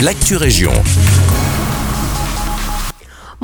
[0.00, 0.72] l'actu région.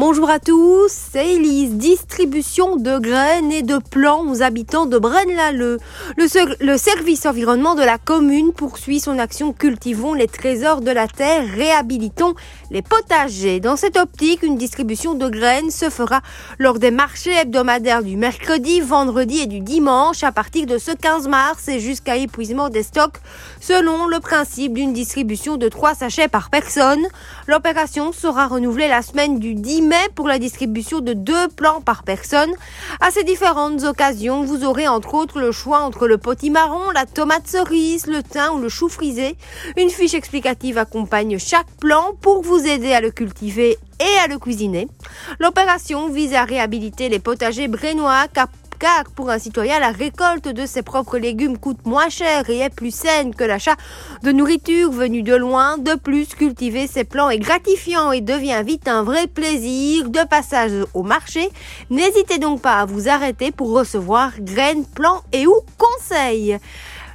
[0.05, 1.77] Bonjour à tous, c'est Elise.
[1.77, 5.79] Distribution de graines et de plants aux habitants de Braine-l'Alleud.
[6.17, 6.27] Le,
[6.59, 11.45] le, service environnement de la commune poursuit son action Cultivons les trésors de la terre,
[11.47, 12.35] réhabilitons
[12.73, 13.61] les potagers.
[13.61, 16.21] Dans cette optique, une distribution de graines se fera
[16.59, 21.29] lors des marchés hebdomadaires du mercredi, vendredi et du dimanche à partir de ce 15
[21.29, 23.21] mars et jusqu'à épuisement des stocks
[23.61, 27.07] selon le principe d'une distribution de 3 sachets par personne.
[27.47, 32.03] L'opération sera renouvelée la semaine du 10 mai pour la distribution de deux plants par
[32.03, 32.53] personne.
[33.01, 37.47] À ces différentes occasions, vous aurez entre autres le choix entre le potimarron, la tomate
[37.47, 39.37] cerise, le thym ou le chou frisé.
[39.77, 44.39] Une fiche explicative accompagne chaque plant pour vous aider à le cultiver et à le
[44.39, 44.89] cuisiner.
[45.39, 48.27] L'opération vise à réhabiliter les potagers brénois
[48.83, 52.75] car pour un citoyen, la récolte de ses propres légumes coûte moins cher et est
[52.75, 53.77] plus saine que l'achat
[54.25, 55.79] de nourriture venue de loin.
[55.79, 60.73] De plus, cultiver ses plants est gratifiant et devient vite un vrai plaisir de passage
[60.95, 61.49] au marché.
[61.91, 66.59] N'hésitez donc pas à vous arrêter pour recevoir graines, plants et ou conseils.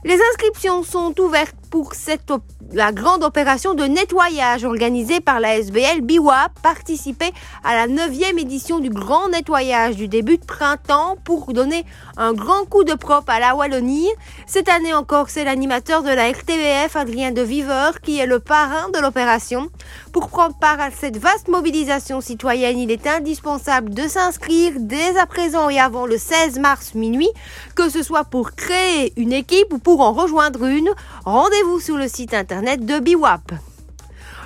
[0.06, 2.32] Les inscriptions sont ouvertes pour cette
[2.74, 7.32] la grande opération de nettoyage organisée par la SBL BIWAP, participer
[7.64, 11.86] à la 9e édition du grand nettoyage du début de printemps pour donner
[12.18, 14.10] un grand coup de propre à la Wallonie.
[14.48, 18.90] Cette année encore, c'est l'animateur de la RTVF, Adrien de Viveur, qui est le parrain
[18.90, 19.70] de l'opération.
[20.12, 25.26] Pour prendre part à cette vaste mobilisation citoyenne, il est indispensable de s'inscrire dès à
[25.26, 27.30] présent et avant le 16 mars minuit,
[27.76, 30.90] que ce soit pour créer une équipe ou pour en rejoindre une.
[31.58, 33.52] Rendez-vous sur le site internet de BIWAP.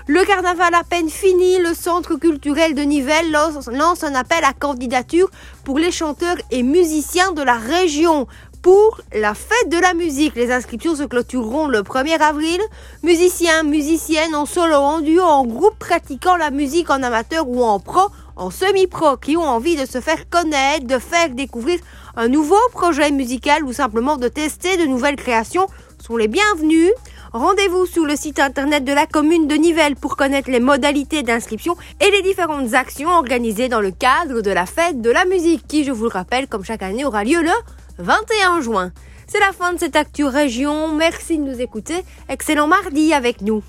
[0.08, 5.30] Le carnaval à peine fini, le centre culturel de Nivelles lance un appel à candidature
[5.66, 8.28] pour les chanteurs et musiciens de la région
[8.62, 10.36] pour la fête de la musique.
[10.36, 12.62] Les inscriptions se clôtureront le 1er avril.
[13.04, 17.80] Musiciens, musiciennes en solo, en duo, en groupe pratiquant la musique en amateur ou en
[17.80, 21.80] pro, en semi-pro, qui ont envie de se faire connaître, de faire découvrir
[22.16, 25.68] un nouveau projet musical ou simplement de tester de nouvelles créations
[26.02, 26.92] sont les bienvenus.
[27.32, 31.76] Rendez-vous sur le site internet de la commune de Nivelles pour connaître les modalités d'inscription
[32.00, 35.84] et les différentes actions organisées dans le cadre de la fête de la musique qui,
[35.84, 37.52] je vous le rappelle, comme chaque année aura lieu le
[38.00, 38.92] 21 juin.
[39.28, 40.94] C'est la fin de cette Actu Région.
[40.94, 42.04] Merci de nous écouter.
[42.28, 43.60] Excellent mardi avec nous.